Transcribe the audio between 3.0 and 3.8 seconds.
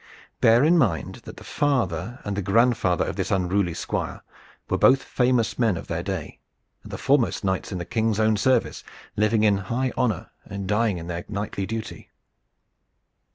of this unruly